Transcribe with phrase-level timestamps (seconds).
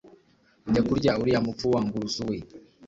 [0.71, 2.37] jya kurya uriya mupfu wa ngurusu we.